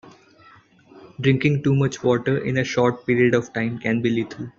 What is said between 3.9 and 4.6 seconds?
be lethal.